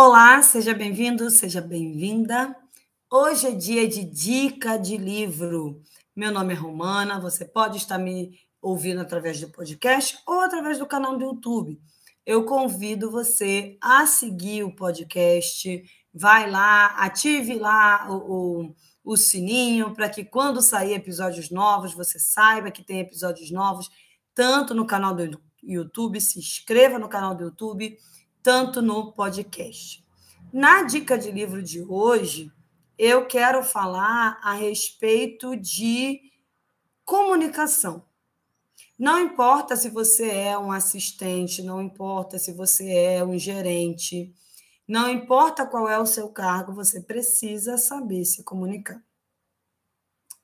Olá, 0.00 0.40
seja 0.42 0.72
bem-vindo, 0.72 1.28
seja 1.28 1.60
bem-vinda. 1.60 2.54
Hoje 3.10 3.48
é 3.48 3.50
dia 3.50 3.88
de 3.88 4.04
dica 4.04 4.76
de 4.76 4.96
livro. 4.96 5.82
Meu 6.14 6.30
nome 6.30 6.54
é 6.54 6.56
Romana, 6.56 7.18
você 7.18 7.44
pode 7.44 7.78
estar 7.78 7.98
me 7.98 8.38
ouvindo 8.62 9.00
através 9.00 9.40
do 9.40 9.50
podcast 9.50 10.16
ou 10.24 10.38
através 10.38 10.78
do 10.78 10.86
canal 10.86 11.18
do 11.18 11.24
YouTube. 11.24 11.80
Eu 12.24 12.44
convido 12.44 13.10
você 13.10 13.76
a 13.80 14.06
seguir 14.06 14.62
o 14.62 14.72
podcast, 14.72 15.82
vai 16.14 16.48
lá, 16.48 16.94
ative 16.98 17.58
lá 17.58 18.06
o, 18.08 18.14
o, 18.62 18.74
o 19.02 19.16
sininho 19.16 19.92
para 19.96 20.08
que 20.08 20.24
quando 20.24 20.62
sair 20.62 20.92
episódios 20.92 21.50
novos, 21.50 21.92
você 21.92 22.20
saiba 22.20 22.70
que 22.70 22.84
tem 22.84 23.00
episódios 23.00 23.50
novos, 23.50 23.90
tanto 24.32 24.74
no 24.74 24.86
canal 24.86 25.12
do 25.12 25.42
YouTube, 25.60 26.20
se 26.20 26.38
inscreva 26.38 27.00
no 27.00 27.08
canal 27.08 27.34
do 27.34 27.42
YouTube 27.42 27.98
tanto 28.42 28.80
no 28.80 29.12
podcast. 29.12 30.04
Na 30.52 30.82
dica 30.82 31.18
de 31.18 31.30
livro 31.30 31.62
de 31.62 31.82
hoje, 31.82 32.50
eu 32.98 33.26
quero 33.26 33.62
falar 33.62 34.38
a 34.42 34.54
respeito 34.54 35.56
de 35.56 36.20
comunicação. 37.04 38.04
Não 38.98 39.20
importa 39.20 39.76
se 39.76 39.90
você 39.90 40.30
é 40.30 40.58
um 40.58 40.72
assistente, 40.72 41.62
não 41.62 41.80
importa 41.80 42.38
se 42.38 42.52
você 42.52 42.90
é 42.90 43.24
um 43.24 43.38
gerente, 43.38 44.34
não 44.86 45.08
importa 45.08 45.66
qual 45.66 45.88
é 45.88 45.98
o 45.98 46.06
seu 46.06 46.28
cargo, 46.30 46.72
você 46.72 47.00
precisa 47.00 47.76
saber 47.76 48.24
se 48.24 48.42
comunicar. 48.42 49.00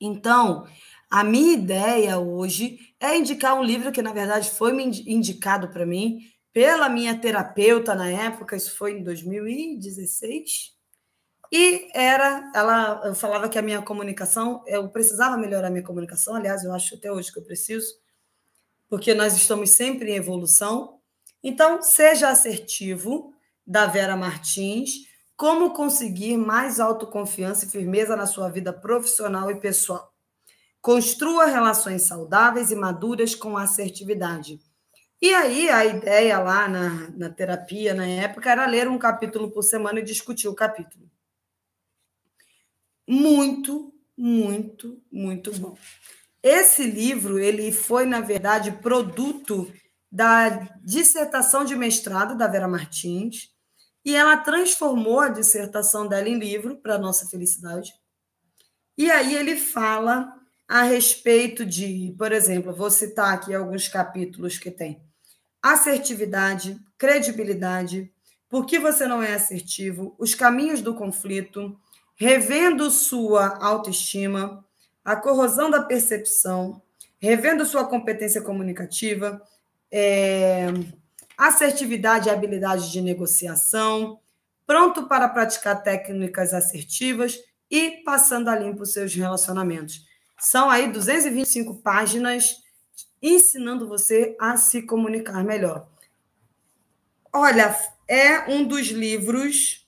Então, 0.00 0.66
a 1.10 1.24
minha 1.24 1.54
ideia 1.54 2.18
hoje 2.18 2.78
é 3.00 3.16
indicar 3.16 3.58
um 3.58 3.62
livro 3.62 3.90
que, 3.90 4.02
na 4.02 4.12
verdade, 4.12 4.50
foi 4.50 4.72
indicado 4.82 5.68
para 5.68 5.86
mim 5.86 6.20
pela 6.54 6.88
minha 6.88 7.18
terapeuta 7.18 7.96
na 7.96 8.08
época, 8.08 8.54
isso 8.54 8.76
foi 8.76 8.92
em 8.92 9.02
2016. 9.02 10.72
E 11.52 11.90
era, 11.92 12.50
ela 12.54 13.02
eu 13.04 13.14
falava 13.14 13.48
que 13.48 13.58
a 13.58 13.62
minha 13.62 13.82
comunicação, 13.82 14.62
eu 14.66 14.88
precisava 14.88 15.36
melhorar 15.36 15.66
a 15.66 15.70
minha 15.70 15.82
comunicação, 15.82 16.36
aliás, 16.36 16.62
eu 16.62 16.72
acho 16.72 16.94
até 16.94 17.10
hoje 17.10 17.32
que 17.32 17.40
eu 17.40 17.44
preciso, 17.44 17.92
porque 18.88 19.12
nós 19.14 19.36
estamos 19.36 19.70
sempre 19.70 20.12
em 20.12 20.14
evolução. 20.14 21.00
Então, 21.42 21.82
seja 21.82 22.28
assertivo, 22.28 23.34
da 23.66 23.86
Vera 23.86 24.16
Martins, 24.16 25.06
como 25.36 25.72
conseguir 25.72 26.36
mais 26.36 26.78
autoconfiança 26.78 27.64
e 27.64 27.70
firmeza 27.70 28.14
na 28.14 28.26
sua 28.26 28.48
vida 28.48 28.72
profissional 28.72 29.50
e 29.50 29.58
pessoal. 29.58 30.12
Construa 30.80 31.46
relações 31.46 32.02
saudáveis 32.02 32.70
e 32.70 32.76
maduras 32.76 33.34
com 33.34 33.56
assertividade 33.56 34.60
e 35.24 35.32
aí, 35.32 35.70
a 35.70 35.86
ideia 35.86 36.38
lá 36.38 36.68
na, 36.68 37.08
na 37.16 37.30
terapia, 37.30 37.94
na 37.94 38.06
época, 38.06 38.50
era 38.50 38.66
ler 38.66 38.88
um 38.88 38.98
capítulo 38.98 39.50
por 39.50 39.62
semana 39.62 40.00
e 40.00 40.04
discutir 40.04 40.48
o 40.48 40.54
capítulo. 40.54 41.10
Muito, 43.08 43.90
muito, 44.14 45.02
muito 45.10 45.50
bom. 45.58 45.78
Esse 46.42 46.84
livro, 46.84 47.38
ele 47.38 47.72
foi, 47.72 48.04
na 48.04 48.20
verdade, 48.20 48.70
produto 48.70 49.72
da 50.12 50.50
dissertação 50.82 51.64
de 51.64 51.74
mestrado 51.74 52.36
da 52.36 52.46
Vera 52.46 52.68
Martins, 52.68 53.48
e 54.04 54.14
ela 54.14 54.36
transformou 54.36 55.20
a 55.20 55.30
dissertação 55.30 56.06
dela 56.06 56.28
em 56.28 56.38
livro, 56.38 56.76
para 56.76 56.98
nossa 56.98 57.26
felicidade. 57.30 57.94
E 58.98 59.10
aí 59.10 59.34
ele 59.34 59.56
fala 59.56 60.38
a 60.68 60.82
respeito 60.82 61.64
de, 61.64 62.14
por 62.18 62.30
exemplo, 62.30 62.74
vou 62.74 62.90
citar 62.90 63.32
aqui 63.32 63.54
alguns 63.54 63.88
capítulos 63.88 64.58
que 64.58 64.70
tem 64.70 65.02
assertividade, 65.64 66.78
credibilidade, 66.98 68.12
por 68.50 68.66
que 68.66 68.78
você 68.78 69.06
não 69.06 69.22
é 69.22 69.32
assertivo, 69.32 70.14
os 70.18 70.34
caminhos 70.34 70.82
do 70.82 70.94
conflito, 70.94 71.74
revendo 72.14 72.90
sua 72.90 73.56
autoestima, 73.64 74.62
a 75.02 75.16
corrosão 75.16 75.70
da 75.70 75.82
percepção, 75.82 76.82
revendo 77.18 77.64
sua 77.64 77.86
competência 77.86 78.42
comunicativa, 78.42 79.40
é, 79.90 80.66
assertividade 81.34 82.28
e 82.28 82.30
habilidade 82.30 82.92
de 82.92 83.00
negociação, 83.00 84.20
pronto 84.66 85.08
para 85.08 85.30
praticar 85.30 85.82
técnicas 85.82 86.52
assertivas 86.52 87.38
e 87.70 88.02
passando 88.04 88.48
a 88.48 88.56
limpo 88.56 88.84
seus 88.84 89.14
relacionamentos. 89.14 90.04
São 90.38 90.68
aí 90.68 90.92
225 90.92 91.76
páginas 91.76 92.62
ensinando 93.26 93.88
você 93.88 94.36
a 94.38 94.56
se 94.56 94.82
comunicar 94.82 95.42
melhor. 95.42 95.88
Olha, 97.32 97.74
é 98.06 98.50
um 98.50 98.64
dos 98.66 98.88
livros 98.88 99.84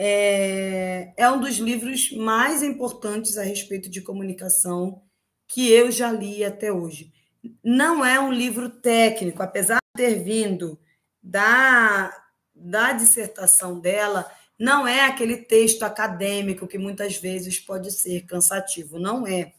é, 0.00 1.12
é 1.16 1.28
um 1.30 1.40
dos 1.40 1.56
livros 1.56 2.12
mais 2.12 2.62
importantes 2.62 3.36
a 3.36 3.42
respeito 3.42 3.88
de 3.90 4.00
comunicação 4.00 5.02
que 5.46 5.72
eu 5.72 5.90
já 5.90 6.12
li 6.12 6.44
até 6.44 6.72
hoje. 6.72 7.12
Não 7.64 8.04
é 8.04 8.20
um 8.20 8.32
livro 8.32 8.68
técnico, 8.68 9.42
apesar 9.42 9.78
de 9.78 10.04
ter 10.04 10.22
vindo 10.22 10.78
da, 11.20 12.14
da 12.54 12.92
dissertação 12.92 13.80
dela, 13.80 14.30
não 14.58 14.86
é 14.86 15.04
aquele 15.04 15.36
texto 15.36 15.82
acadêmico 15.82 16.66
que 16.66 16.78
muitas 16.78 17.16
vezes 17.16 17.58
pode 17.58 17.90
ser 17.92 18.24
cansativo, 18.26 18.98
não 18.98 19.26
é. 19.26 19.52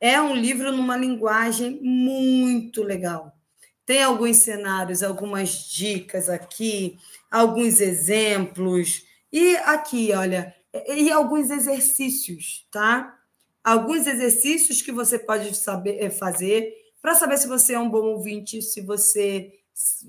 É 0.00 0.20
um 0.20 0.34
livro 0.34 0.72
numa 0.72 0.96
linguagem 0.96 1.80
muito 1.82 2.82
legal. 2.82 3.32
Tem 3.84 4.02
alguns 4.02 4.38
cenários, 4.38 5.02
algumas 5.02 5.50
dicas 5.68 6.28
aqui, 6.28 6.98
alguns 7.30 7.80
exemplos. 7.80 9.02
E 9.32 9.56
aqui, 9.56 10.12
olha, 10.12 10.54
e 10.88 11.10
alguns 11.10 11.50
exercícios, 11.50 12.66
tá? 12.70 13.14
Alguns 13.64 14.06
exercícios 14.06 14.82
que 14.82 14.92
você 14.92 15.18
pode 15.18 15.54
saber 15.56 15.98
eh, 16.00 16.10
fazer 16.10 16.72
para 17.00 17.14
saber 17.14 17.38
se 17.38 17.48
você 17.48 17.74
é 17.74 17.78
um 17.78 17.90
bom 17.90 18.02
ouvinte, 18.06 18.60
se 18.60 18.80
você 18.80 19.52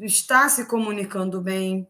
está 0.01 0.49
se 0.49 0.65
comunicando 0.65 1.41
bem, 1.41 1.87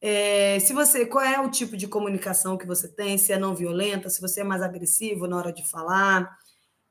é, 0.00 0.58
se 0.60 0.72
você 0.72 1.06
qual 1.06 1.24
é 1.24 1.40
o 1.40 1.50
tipo 1.50 1.76
de 1.76 1.88
comunicação 1.88 2.56
que 2.56 2.66
você 2.66 2.88
tem, 2.88 3.18
se 3.18 3.32
é 3.32 3.38
não 3.38 3.54
violenta, 3.54 4.08
se 4.08 4.20
você 4.20 4.40
é 4.42 4.44
mais 4.44 4.62
agressivo 4.62 5.26
na 5.26 5.36
hora 5.36 5.52
de 5.52 5.68
falar, 5.68 6.36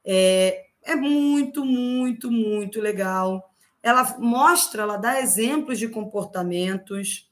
é, 0.05 0.66
é 0.83 0.95
muito, 0.95 1.66
muito, 1.66 2.31
muito 2.31 2.79
legal. 2.79 3.51
Ela 3.81 4.17
mostra, 4.19 4.83
ela 4.83 4.97
dá 4.97 5.19
exemplos 5.19 5.79
de 5.79 5.88
comportamentos, 5.88 7.29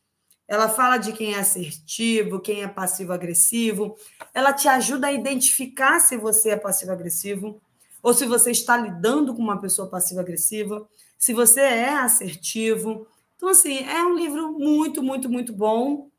ela 0.47 0.67
fala 0.67 0.97
de 0.97 1.13
quem 1.13 1.34
é 1.34 1.39
assertivo, 1.39 2.39
quem 2.39 2.63
é 2.63 2.67
passivo-agressivo, 2.67 3.95
ela 4.34 4.51
te 4.53 4.67
ajuda 4.67 5.07
a 5.07 5.13
identificar 5.13 6.00
se 6.00 6.17
você 6.17 6.50
é 6.50 6.57
passivo-agressivo 6.57 7.61
ou 8.01 8.13
se 8.13 8.25
você 8.25 8.51
está 8.51 8.75
lidando 8.75 9.34
com 9.34 9.41
uma 9.41 9.61
pessoa 9.61 9.88
passiva-agressiva, 9.88 10.88
se 11.17 11.34
você 11.34 11.61
é 11.61 11.94
assertivo. 11.94 13.07
Então, 13.38 13.47
assim, 13.47 13.78
é 13.88 14.03
um 14.03 14.16
livro 14.16 14.51
muito, 14.51 15.01
muito, 15.01 15.29
muito 15.29 15.53
bom. 15.53 16.09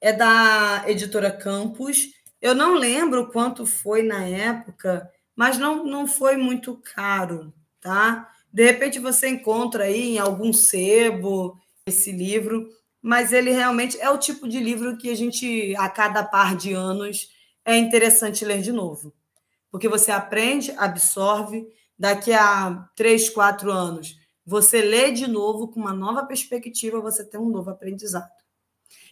É 0.00 0.12
da 0.12 0.84
editora 0.86 1.30
Campos. 1.30 2.08
Eu 2.40 2.54
não 2.54 2.74
lembro 2.74 3.30
quanto 3.30 3.66
foi 3.66 4.02
na 4.02 4.24
época, 4.24 5.10
mas 5.36 5.58
não, 5.58 5.84
não 5.84 6.06
foi 6.06 6.36
muito 6.36 6.80
caro, 6.94 7.52
tá? 7.80 8.32
De 8.50 8.64
repente 8.64 8.98
você 8.98 9.28
encontra 9.28 9.84
aí 9.84 10.14
em 10.14 10.18
algum 10.18 10.52
sebo 10.52 11.60
esse 11.86 12.10
livro, 12.10 12.68
mas 13.02 13.32
ele 13.32 13.50
realmente 13.50 14.00
é 14.00 14.10
o 14.10 14.18
tipo 14.18 14.48
de 14.48 14.58
livro 14.58 14.96
que 14.96 15.10
a 15.10 15.14
gente, 15.14 15.76
a 15.76 15.88
cada 15.88 16.24
par 16.24 16.56
de 16.56 16.72
anos, 16.72 17.28
é 17.64 17.76
interessante 17.76 18.44
ler 18.44 18.62
de 18.62 18.72
novo. 18.72 19.12
Porque 19.70 19.88
você 19.88 20.10
aprende, 20.10 20.72
absorve, 20.78 21.68
daqui 21.98 22.32
a 22.32 22.88
três, 22.96 23.28
quatro 23.28 23.70
anos, 23.70 24.16
você 24.44 24.80
lê 24.80 25.10
de 25.10 25.26
novo 25.26 25.68
com 25.68 25.80
uma 25.80 25.92
nova 25.92 26.24
perspectiva, 26.24 27.00
você 27.00 27.24
tem 27.24 27.38
um 27.38 27.50
novo 27.50 27.70
aprendizado. 27.70 28.30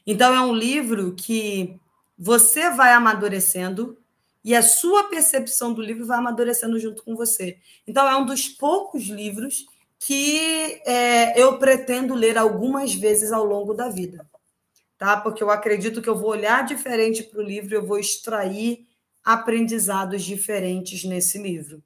Então, 0.06 0.34
é 0.34 0.40
um 0.40 0.54
livro 0.54 1.14
que 1.14 1.78
você 2.16 2.70
vai 2.70 2.92
amadurecendo 2.92 3.98
e 4.44 4.54
a 4.54 4.62
sua 4.62 5.04
percepção 5.04 5.72
do 5.72 5.80
livro 5.80 6.04
vai 6.04 6.18
amadurecendo 6.18 6.78
junto 6.78 7.02
com 7.02 7.16
você. 7.16 7.58
Então, 7.86 8.06
é 8.06 8.14
um 8.14 8.26
dos 8.26 8.46
poucos 8.46 9.04
livros 9.04 9.66
que 9.98 10.82
é, 10.84 11.40
eu 11.40 11.58
pretendo 11.58 12.14
ler 12.14 12.36
algumas 12.36 12.94
vezes 12.94 13.32
ao 13.32 13.44
longo 13.44 13.72
da 13.72 13.88
vida, 13.88 14.28
tá? 14.98 15.18
Porque 15.18 15.42
eu 15.42 15.50
acredito 15.50 16.02
que 16.02 16.08
eu 16.08 16.18
vou 16.18 16.28
olhar 16.28 16.62
diferente 16.66 17.22
para 17.22 17.40
o 17.40 17.42
livro, 17.42 17.74
eu 17.74 17.86
vou 17.86 17.98
extrair 17.98 18.86
aprendizados 19.24 20.22
diferentes 20.22 21.04
nesse 21.04 21.38
livro. 21.38 21.82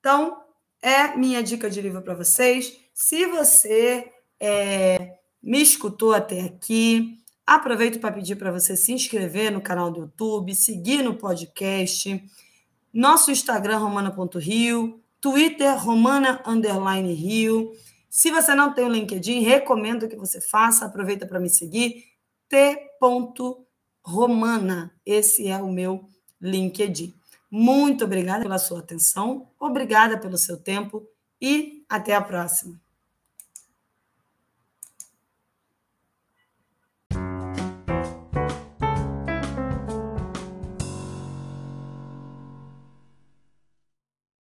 Então, 0.00 0.42
é 0.82 1.16
minha 1.16 1.42
dica 1.42 1.70
de 1.70 1.80
livro 1.80 2.02
para 2.02 2.14
vocês. 2.14 2.76
Se 2.92 3.26
você 3.26 4.10
é, 4.40 5.18
me 5.40 5.62
escutou 5.62 6.12
até 6.12 6.40
aqui, 6.40 7.18
Aproveito 7.48 7.98
para 7.98 8.12
pedir 8.12 8.36
para 8.36 8.52
você 8.52 8.76
se 8.76 8.92
inscrever 8.92 9.50
no 9.50 9.62
canal 9.62 9.90
do 9.90 10.00
YouTube, 10.00 10.54
seguir 10.54 11.02
no 11.02 11.14
podcast, 11.14 12.22
nosso 12.92 13.30
Instagram, 13.30 13.78
romana.rio, 13.78 15.00
Twitter, 15.18 15.82
romana, 15.82 16.42
underline, 16.46 17.10
rio. 17.14 17.72
Se 18.10 18.30
você 18.30 18.54
não 18.54 18.74
tem 18.74 18.84
o 18.84 18.90
LinkedIn, 18.90 19.40
recomendo 19.40 20.06
que 20.06 20.14
você 20.14 20.42
faça. 20.42 20.84
Aproveita 20.84 21.24
para 21.24 21.40
me 21.40 21.48
seguir. 21.48 22.04
T.romana. 22.50 22.84
Esse 25.06 25.48
é 25.48 25.56
o 25.56 25.72
meu 25.72 26.06
LinkedIn. 26.38 27.14
Muito 27.50 28.04
obrigada 28.04 28.42
pela 28.42 28.58
sua 28.58 28.80
atenção, 28.80 29.48
obrigada 29.58 30.18
pelo 30.18 30.36
seu 30.36 30.58
tempo 30.58 31.08
e 31.40 31.82
até 31.88 32.14
a 32.14 32.20
próxima. 32.20 32.78